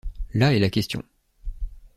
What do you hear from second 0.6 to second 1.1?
question.